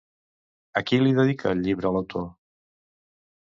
A 0.81 0.83
qui 0.87 0.99
li 1.03 1.13
dedica 1.19 1.53
el 1.57 1.63
llibre 1.67 1.95
l'autor? 1.97 2.29